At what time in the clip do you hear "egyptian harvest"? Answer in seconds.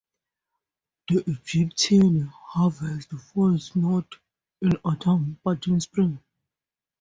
1.29-3.11